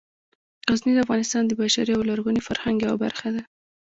[0.71, 3.41] غزني د افغانستان د بشري او لرغوني فرهنګ یوه برخه ده.